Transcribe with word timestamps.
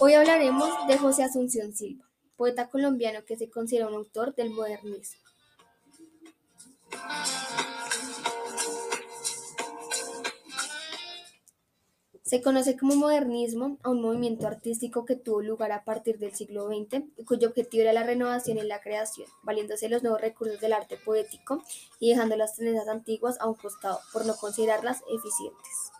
Hoy 0.00 0.14
hablaremos 0.14 0.86
de 0.86 0.98
José 0.98 1.24
Asunción 1.24 1.72
Silva, 1.72 2.04
poeta 2.36 2.68
colombiano 2.68 3.24
que 3.24 3.36
se 3.36 3.48
considera 3.48 3.88
un 3.88 3.94
autor 3.94 4.34
del 4.34 4.50
modernismo. 4.50 5.23
Se 12.34 12.42
conoce 12.42 12.76
como 12.76 12.96
modernismo 12.96 13.78
a 13.84 13.90
un 13.90 14.02
movimiento 14.02 14.48
artístico 14.48 15.04
que 15.04 15.14
tuvo 15.14 15.40
lugar 15.40 15.70
a 15.70 15.84
partir 15.84 16.18
del 16.18 16.34
siglo 16.34 16.66
XX 16.66 17.04
y 17.16 17.24
cuyo 17.24 17.46
objetivo 17.46 17.82
era 17.82 17.92
la 17.92 18.02
renovación 18.02 18.58
y 18.58 18.62
la 18.62 18.80
creación, 18.80 19.28
valiéndose 19.44 19.88
los 19.88 20.02
nuevos 20.02 20.20
recursos 20.20 20.60
del 20.60 20.72
arte 20.72 20.96
poético 20.96 21.62
y 22.00 22.10
dejando 22.10 22.34
las 22.34 22.56
tendencias 22.56 22.88
antiguas 22.88 23.40
a 23.40 23.46
un 23.46 23.54
costado 23.54 24.00
por 24.12 24.26
no 24.26 24.34
considerarlas 24.34 25.04
eficientes. 25.08 25.92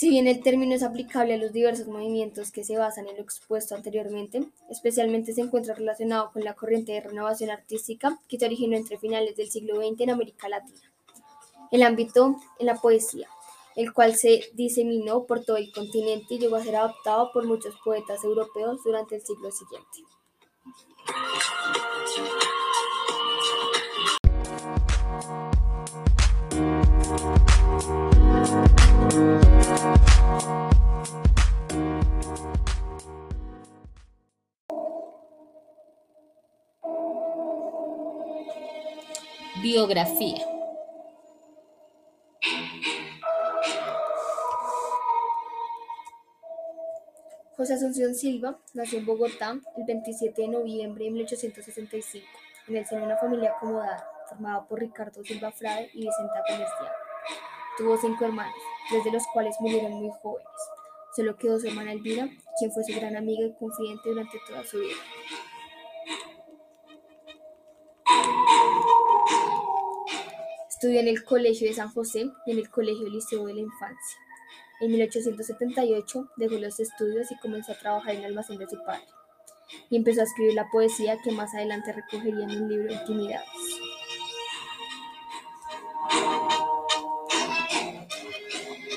Si 0.00 0.08
bien 0.08 0.26
el 0.26 0.42
término 0.42 0.74
es 0.74 0.82
aplicable 0.82 1.34
a 1.34 1.36
los 1.36 1.52
diversos 1.52 1.86
movimientos 1.86 2.50
que 2.52 2.64
se 2.64 2.78
basan 2.78 3.06
en 3.06 3.16
lo 3.16 3.22
expuesto 3.22 3.74
anteriormente, 3.74 4.48
especialmente 4.70 5.34
se 5.34 5.42
encuentra 5.42 5.74
relacionado 5.74 6.32
con 6.32 6.42
la 6.42 6.54
corriente 6.54 6.92
de 6.92 7.02
renovación 7.02 7.50
artística 7.50 8.18
que 8.26 8.38
se 8.38 8.46
originó 8.46 8.78
entre 8.78 8.96
finales 8.96 9.36
del 9.36 9.50
siglo 9.50 9.76
XX 9.76 10.00
en 10.00 10.10
América 10.12 10.48
Latina. 10.48 10.90
El 11.70 11.82
ámbito 11.82 12.36
en 12.58 12.66
la 12.68 12.76
poesía, 12.76 13.28
el 13.76 13.92
cual 13.92 14.14
se 14.14 14.44
diseminó 14.54 15.26
por 15.26 15.44
todo 15.44 15.58
el 15.58 15.70
continente 15.70 16.36
y 16.36 16.38
llegó 16.38 16.56
a 16.56 16.64
ser 16.64 16.76
adoptado 16.76 17.30
por 17.30 17.44
muchos 17.44 17.74
poetas 17.84 18.24
europeos 18.24 18.82
durante 18.82 19.16
el 19.16 19.20
siglo 19.20 19.50
siguiente. 19.50 19.98
Biografía. 39.72 40.44
José 47.56 47.74
Asunción 47.74 48.16
Silva 48.16 48.58
nació 48.74 48.98
en 48.98 49.06
Bogotá 49.06 49.60
el 49.76 49.84
27 49.86 50.42
de 50.42 50.48
noviembre 50.48 51.04
de 51.04 51.10
1865, 51.12 52.26
en 52.66 52.76
el 52.78 52.84
seno 52.84 53.02
de 53.02 53.06
una 53.06 53.16
familia 53.18 53.52
acomodada, 53.52 54.08
formada 54.28 54.66
por 54.66 54.80
Ricardo 54.80 55.22
Silva 55.22 55.52
Frade 55.52 55.88
y 55.94 56.00
Vicenta 56.00 56.42
Comestiano. 56.48 56.96
Tuvo 57.78 57.96
cinco 57.96 58.24
hermanos, 58.24 58.56
tres 58.88 59.04
de 59.04 59.12
los 59.12 59.22
cuales 59.32 59.54
murieron 59.60 59.92
muy 59.92 60.10
jóvenes. 60.20 60.50
Solo 61.14 61.36
quedó 61.36 61.60
su 61.60 61.68
hermana 61.68 61.92
Elvira, 61.92 62.28
quien 62.58 62.72
fue 62.72 62.82
su 62.82 62.98
gran 62.98 63.14
amiga 63.14 63.46
y 63.46 63.54
confidente 63.54 64.08
durante 64.08 64.36
toda 64.48 64.64
su 64.64 64.80
vida. 64.80 64.96
Estudió 70.80 71.00
en 71.00 71.08
el 71.08 71.24
Colegio 71.24 71.68
de 71.68 71.74
San 71.74 71.90
José 71.90 72.30
y 72.46 72.52
en 72.52 72.58
el 72.58 72.70
Colegio 72.70 73.06
Liceo 73.06 73.44
de 73.44 73.52
la 73.52 73.60
Infancia. 73.60 74.18
En 74.80 74.90
1878 74.90 76.30
dejó 76.38 76.54
los 76.54 76.80
estudios 76.80 77.30
y 77.30 77.36
comenzó 77.36 77.72
a 77.72 77.78
trabajar 77.78 78.14
en 78.14 78.20
el 78.20 78.24
almacén 78.24 78.56
de 78.56 78.66
su 78.66 78.82
padre. 78.82 79.04
Y 79.90 79.98
empezó 79.98 80.22
a 80.22 80.24
escribir 80.24 80.54
la 80.54 80.70
poesía 80.70 81.18
que 81.22 81.32
más 81.32 81.54
adelante 81.54 81.92
recogería 81.92 82.44
en 82.44 82.62
un 82.62 82.68
libro 82.70 82.94
Intimidades. 82.94 83.46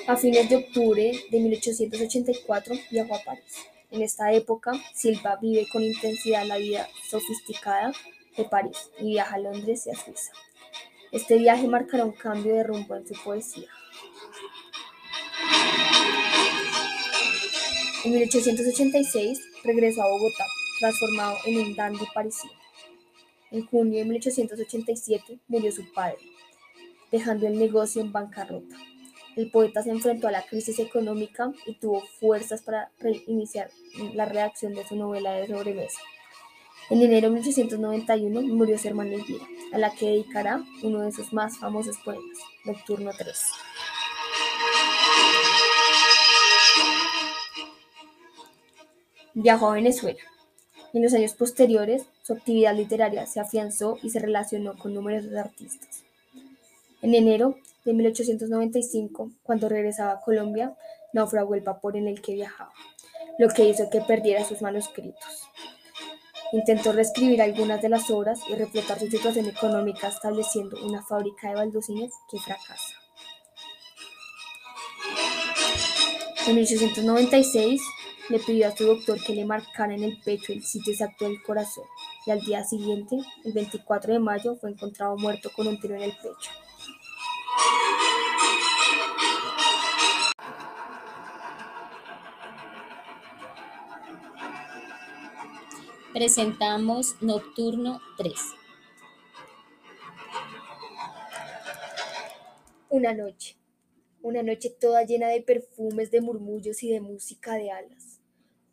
A 0.07 0.15
fines 0.15 0.49
de 0.49 0.55
octubre 0.55 1.11
de 1.31 1.37
1884 1.37 2.75
viajó 2.91 3.13
a 3.13 3.23
París. 3.25 3.57
En 3.91 4.03
esta 4.03 4.31
época, 4.31 4.71
Silva 4.93 5.35
vive 5.35 5.67
con 5.69 5.83
intensidad 5.83 6.45
la 6.45 6.55
vida 6.55 6.87
sofisticada 7.09 7.91
de 8.37 8.45
París 8.45 8.89
y 9.01 9.09
viaja 9.09 9.35
a 9.35 9.39
Londres 9.39 9.85
y 9.85 9.89
a 9.89 9.95
Suiza. 9.95 10.31
Este 11.13 11.37
viaje 11.37 11.67
marcará 11.67 12.05
un 12.05 12.11
cambio 12.11 12.55
de 12.55 12.63
rumbo 12.63 12.95
en 12.95 13.05
su 13.05 13.13
poesía. 13.23 13.69
En 18.03 18.13
1886 18.13 19.39
regresó 19.63 20.01
a 20.01 20.07
Bogotá, 20.07 20.43
transformado 20.79 21.37
en 21.45 21.59
un 21.59 21.75
dandy 21.75 22.03
parisino. 22.15 22.53
En 23.51 23.63
junio 23.67 23.99
de 23.99 24.05
1887 24.05 25.37
murió 25.47 25.71
su 25.71 25.83
padre, 25.93 26.17
dejando 27.11 27.45
el 27.45 27.59
negocio 27.59 28.01
en 28.01 28.11
bancarrota. 28.11 28.75
El 29.35 29.51
poeta 29.51 29.83
se 29.83 29.91
enfrentó 29.91 30.29
a 30.29 30.31
la 30.31 30.41
crisis 30.41 30.79
económica 30.79 31.51
y 31.67 31.75
tuvo 31.75 32.01
fuerzas 32.19 32.63
para 32.63 32.91
reiniciar 32.97 33.69
la 34.15 34.25
redacción 34.25 34.73
de 34.73 34.87
su 34.87 34.95
novela 34.95 35.33
de 35.33 35.45
sobremesa. 35.45 36.01
En 36.89 37.01
enero 37.01 37.29
de 37.29 37.35
1891 37.35 38.41
murió 38.41 38.77
su 38.77 38.87
hermana 38.87 39.15
Elvira, 39.15 39.45
a 39.71 39.77
la 39.77 39.91
que 39.91 40.07
dedicará 40.07 40.61
uno 40.83 41.01
de 41.01 41.11
sus 41.13 41.31
más 41.31 41.57
famosos 41.57 41.97
poemas, 42.03 42.37
Nocturno 42.65 43.11
3. 43.17 43.41
Viajó 49.33 49.71
a 49.71 49.75
Venezuela. 49.75 50.19
En 50.93 51.01
los 51.01 51.13
años 51.13 51.33
posteriores, 51.33 52.03
su 52.21 52.33
actividad 52.33 52.75
literaria 52.75 53.25
se 53.25 53.39
afianzó 53.39 53.97
y 54.03 54.09
se 54.09 54.19
relacionó 54.19 54.77
con 54.77 54.93
numerosos 54.93 55.33
artistas. 55.35 56.03
En 57.01 57.15
enero 57.15 57.57
de 57.85 57.93
1895, 57.93 59.31
cuando 59.41 59.69
regresaba 59.69 60.11
a 60.11 60.21
Colombia, 60.21 60.75
naufragó 61.13 61.55
el 61.55 61.61
vapor 61.61 61.97
en 61.97 62.07
el 62.07 62.21
que 62.21 62.33
viajaba, 62.33 62.73
lo 63.39 63.47
que 63.49 63.67
hizo 63.67 63.89
que 63.89 64.01
perdiera 64.01 64.45
sus 64.45 64.61
manuscritos. 64.61 65.49
Intentó 66.53 66.93
reescribir 66.93 67.41
algunas 67.41 67.81
de 67.81 67.89
las 67.89 68.09
obras 68.11 68.39
y 68.47 68.53
reflejar 68.53 68.99
su 68.99 69.07
situación 69.07 69.47
económica 69.47 70.07
estableciendo 70.07 70.77
una 70.85 71.03
fábrica 71.03 71.49
de 71.49 71.55
baldosines 71.55 72.13
que 72.29 72.39
fracasa. 72.39 72.95
En 76.45 76.55
1896 76.55 77.81
le 78.29 78.39
pidió 78.39 78.67
a 78.67 78.75
su 78.75 78.85
doctor 78.85 79.21
que 79.21 79.33
le 79.33 79.45
marcara 79.45 79.95
en 79.95 80.03
el 80.03 80.21
pecho 80.23 80.53
el 80.53 80.63
sitio 80.63 80.93
exacto 80.93 81.25
del 81.25 81.41
corazón 81.41 81.85
y 82.25 82.31
al 82.31 82.39
día 82.41 82.63
siguiente, 82.63 83.17
el 83.43 83.53
24 83.53 84.13
de 84.13 84.19
mayo, 84.19 84.55
fue 84.55 84.69
encontrado 84.69 85.17
muerto 85.17 85.49
con 85.55 85.67
un 85.67 85.79
tiro 85.79 85.95
en 85.95 86.03
el 86.03 86.11
pecho. 86.11 86.51
Presentamos 96.13 97.15
Nocturno 97.21 97.99
3. 98.17 98.33
Una 102.89 103.15
noche, 103.15 103.57
una 104.21 104.43
noche 104.43 104.69
toda 104.69 105.03
llena 105.05 105.29
de 105.29 105.41
perfumes, 105.41 106.11
de 106.11 106.21
murmullos 106.21 106.83
y 106.83 106.91
de 106.91 107.01
música 107.01 107.55
de 107.55 107.71
alas. 107.71 108.19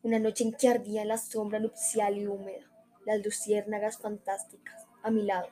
Una 0.03 0.19
noche 0.19 0.45
en 0.45 0.53
que 0.53 0.69
ardía 0.69 1.07
la 1.07 1.17
sombra 1.17 1.59
nupcial 1.61 2.19
y 2.19 2.27
húmeda, 2.27 2.71
las 3.07 3.25
luciérnagas 3.25 3.97
fantásticas, 3.97 4.87
a 5.03 5.11
mi 5.11 5.23
lado, 5.23 5.49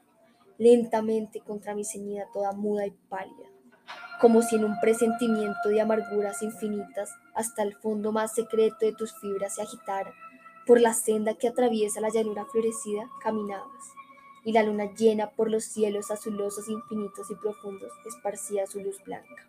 lentamente 0.58 1.40
contra 1.40 1.74
mi 1.74 1.86
ceñida 1.86 2.28
toda 2.34 2.52
muda 2.52 2.86
y 2.86 2.90
pálida, 3.08 3.48
como 4.20 4.42
si 4.42 4.56
en 4.56 4.64
un 4.64 4.78
presentimiento 4.80 5.70
de 5.70 5.80
amarguras 5.80 6.42
infinitas, 6.42 7.10
hasta 7.34 7.62
el 7.62 7.74
fondo 7.76 8.12
más 8.12 8.34
secreto 8.34 8.76
de 8.80 8.92
tus 8.92 9.18
fibras 9.18 9.54
se 9.54 9.62
agitara 9.62 10.12
por 10.68 10.82
la 10.82 10.92
senda 10.92 11.32
que 11.32 11.48
atraviesa 11.48 12.02
la 12.02 12.10
llanura 12.10 12.44
florecida 12.44 13.08
caminabas, 13.22 13.94
y 14.44 14.52
la 14.52 14.62
luna 14.62 14.92
llena 14.92 15.30
por 15.30 15.50
los 15.50 15.64
cielos 15.64 16.10
azulosos 16.10 16.68
infinitos 16.68 17.30
y 17.30 17.36
profundos 17.36 17.90
esparcía 18.04 18.66
su 18.66 18.78
luz 18.82 19.02
blanca, 19.02 19.48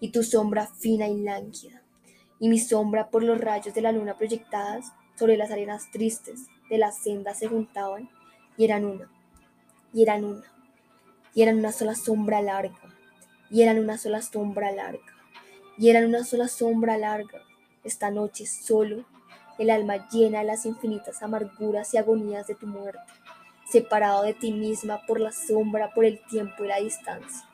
y 0.00 0.10
tu 0.10 0.24
sombra 0.24 0.66
fina 0.66 1.06
y 1.06 1.20
lánguida, 1.20 1.84
y 2.40 2.48
mi 2.48 2.58
sombra 2.58 3.10
por 3.10 3.22
los 3.22 3.40
rayos 3.40 3.74
de 3.74 3.80
la 3.80 3.92
luna 3.92 4.18
proyectadas 4.18 4.92
sobre 5.14 5.36
las 5.36 5.52
arenas 5.52 5.88
tristes 5.92 6.48
de 6.68 6.78
la 6.78 6.90
senda 6.90 7.32
se 7.32 7.46
juntaban 7.46 8.10
y 8.56 8.64
eran 8.64 8.84
una, 8.84 9.08
y 9.92 10.02
eran 10.02 10.24
una, 10.24 10.52
y 11.32 11.42
eran 11.42 11.58
una 11.58 11.70
sola 11.70 11.94
sombra 11.94 12.42
larga, 12.42 12.96
y 13.50 13.62
eran 13.62 13.78
una 13.78 13.98
sola 13.98 14.20
sombra 14.20 14.72
larga, 14.72 15.14
y 15.78 15.90
eran 15.90 16.06
una 16.06 16.24
sola 16.24 16.48
sombra 16.48 16.98
larga, 16.98 17.40
esta 17.84 18.10
noche 18.10 18.46
solo 18.46 19.04
el 19.58 19.70
alma 19.70 20.08
llena 20.08 20.40
de 20.40 20.46
las 20.46 20.66
infinitas 20.66 21.22
amarguras 21.22 21.92
y 21.94 21.98
agonías 21.98 22.46
de 22.46 22.54
tu 22.54 22.66
muerte, 22.66 23.00
separado 23.70 24.22
de 24.22 24.34
ti 24.34 24.52
misma 24.52 25.04
por 25.06 25.20
la 25.20 25.32
sombra, 25.32 25.92
por 25.94 26.04
el 26.04 26.20
tiempo 26.26 26.64
y 26.64 26.68
la 26.68 26.78
distancia, 26.78 27.48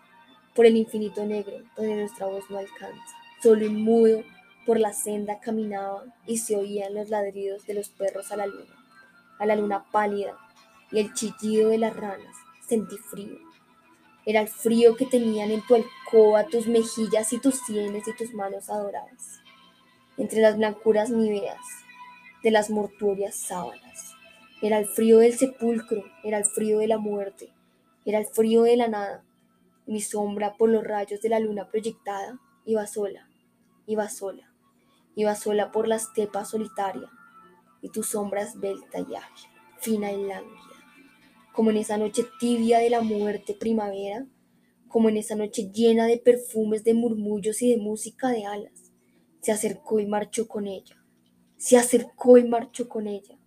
por 0.54 0.66
el 0.66 0.76
infinito 0.76 1.24
negro 1.24 1.56
donde 1.76 1.96
nuestra 1.96 2.26
voz 2.26 2.48
no 2.50 2.58
alcanza, 2.58 3.16
solo 3.42 3.64
y 3.64 3.70
mudo 3.70 4.22
por 4.64 4.80
la 4.80 4.92
senda 4.92 5.40
caminaba 5.40 6.04
y 6.26 6.38
se 6.38 6.56
oían 6.56 6.94
los 6.94 7.08
ladridos 7.10 7.66
de 7.66 7.74
los 7.74 7.88
perros 7.88 8.32
a 8.32 8.36
la 8.36 8.46
luna, 8.46 8.74
a 9.38 9.46
la 9.46 9.56
luna 9.56 9.84
pálida, 9.92 10.36
y 10.90 11.00
el 11.00 11.12
chillido 11.14 11.70
de 11.70 11.78
las 11.78 11.94
ranas, 11.94 12.36
sentí 12.66 12.96
frío. 12.96 13.38
Era 14.24 14.40
el 14.40 14.48
frío 14.48 14.96
que 14.96 15.06
tenían 15.06 15.50
en 15.50 15.64
tu 15.66 15.74
alcoba 15.74 16.46
tus 16.46 16.66
mejillas 16.66 17.32
y 17.32 17.38
tus 17.38 17.60
sienes 17.60 18.08
y 18.08 18.16
tus 18.16 18.32
manos 18.32 18.70
adoradas, 18.70 19.40
entre 20.16 20.40
las 20.40 20.56
blancuras 20.56 21.10
niveas 21.10 21.85
de 22.46 22.52
las 22.52 22.70
mortuorias 22.70 23.34
sábanas. 23.34 24.14
Era 24.62 24.78
el 24.78 24.86
frío 24.86 25.18
del 25.18 25.36
sepulcro, 25.36 26.04
era 26.22 26.38
el 26.38 26.44
frío 26.44 26.78
de 26.78 26.86
la 26.86 26.96
muerte, 26.96 27.52
era 28.04 28.20
el 28.20 28.26
frío 28.26 28.62
de 28.62 28.76
la 28.76 28.86
nada. 28.86 29.24
Mi 29.84 30.00
sombra 30.00 30.56
por 30.56 30.68
los 30.68 30.84
rayos 30.84 31.20
de 31.20 31.28
la 31.28 31.40
luna 31.40 31.68
proyectada 31.68 32.38
iba 32.64 32.86
sola, 32.86 33.28
iba 33.86 34.08
sola, 34.08 34.54
iba 35.16 35.34
sola 35.34 35.72
por 35.72 35.88
la 35.88 35.96
estepa 35.96 36.44
solitaria, 36.44 37.10
y 37.82 37.88
tu 37.88 38.04
sombra 38.04 38.42
esbelta 38.42 39.00
y 39.00 39.16
ágil, 39.16 39.50
fina 39.80 40.12
y 40.12 40.24
lánguida 40.24 40.76
como 41.50 41.70
en 41.70 41.78
esa 41.78 41.96
noche 41.96 42.22
tibia 42.38 42.78
de 42.78 42.90
la 42.90 43.00
muerte 43.00 43.54
primavera, 43.54 44.24
como 44.86 45.08
en 45.08 45.16
esa 45.16 45.34
noche 45.34 45.72
llena 45.72 46.06
de 46.06 46.18
perfumes, 46.18 46.84
de 46.84 46.94
murmullos 46.94 47.60
y 47.60 47.70
de 47.70 47.78
música 47.78 48.28
de 48.28 48.44
alas, 48.44 48.92
se 49.40 49.50
acercó 49.50 49.98
y 49.98 50.06
marchó 50.06 50.46
con 50.46 50.66
ella, 50.68 51.02
se 51.56 51.76
acercó 51.76 52.38
y 52.38 52.44
marchó 52.44 52.88
con 52.88 53.06
ella, 53.06 53.38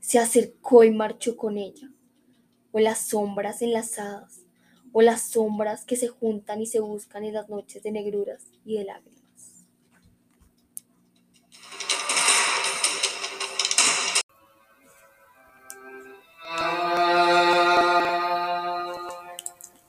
se 0.00 0.18
acercó 0.18 0.84
y 0.84 0.90
marchó 0.90 1.36
con 1.36 1.58
ella, 1.58 1.90
o 2.72 2.78
las 2.78 3.08
sombras 3.08 3.62
enlazadas, 3.62 4.42
o 4.92 5.02
las 5.02 5.30
sombras 5.30 5.84
que 5.84 5.96
se 5.96 6.08
juntan 6.08 6.60
y 6.60 6.66
se 6.66 6.80
buscan 6.80 7.24
en 7.24 7.34
las 7.34 7.48
noches 7.48 7.82
de 7.82 7.92
negruras 7.92 8.44
y 8.64 8.78
de 8.78 8.84
lágrimas. 8.84 9.16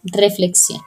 Reflexión. 0.03 0.81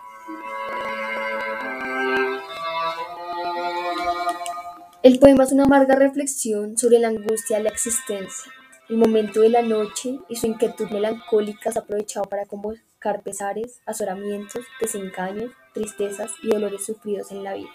El 5.11 5.19
poema 5.19 5.43
es 5.43 5.51
una 5.51 5.65
amarga 5.65 5.97
reflexión 5.97 6.79
sobre 6.79 7.01
la 7.01 7.09
angustia 7.09 7.57
de 7.57 7.65
la 7.65 7.71
existencia. 7.71 8.53
El 8.89 8.97
momento 8.97 9.41
de 9.41 9.49
la 9.49 9.61
noche 9.61 10.21
y 10.29 10.37
su 10.37 10.47
inquietud 10.47 10.89
melancólica 10.89 11.73
se 11.73 11.81
ha 11.81 11.83
aprovechado 11.83 12.27
para 12.27 12.47
convocar 12.47 13.21
pesares, 13.25 13.81
azoramientos, 13.87 14.65
desengaños, 14.81 15.51
tristezas 15.75 16.31
y 16.45 16.51
dolores 16.51 16.87
sufridos 16.87 17.33
en 17.33 17.43
la 17.43 17.55
vida. 17.55 17.71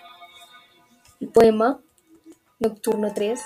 El 1.20 1.28
poema 1.28 1.82
Nocturno 2.60 3.14
3 3.14 3.38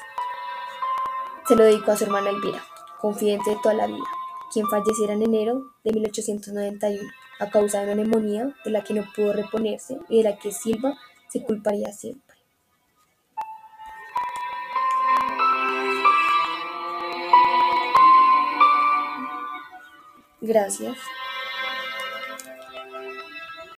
se 1.47 1.55
lo 1.55 1.63
dedicó 1.63 1.89
a 1.89 1.97
su 1.97 2.03
hermana 2.03 2.29
Elvira, 2.29 2.63
confidente 3.01 3.49
de 3.49 3.57
toda 3.63 3.73
la 3.73 3.87
vida, 3.87 4.05
quien 4.53 4.67
falleciera 4.67 5.13
en 5.13 5.23
enero 5.23 5.63
de 5.83 5.93
1891 5.93 7.09
a 7.39 7.49
causa 7.49 7.79
de 7.79 7.85
una 7.85 8.03
neumonía 8.03 8.55
de 8.63 8.69
la 8.69 8.83
que 8.83 8.93
no 8.93 9.03
pudo 9.15 9.33
reponerse 9.33 9.97
y 10.09 10.17
de 10.17 10.29
la 10.29 10.37
que 10.37 10.51
Silva 10.51 10.95
se 11.27 11.41
culparía 11.41 11.91
siempre. 11.91 12.28
Gracias. 20.41 20.97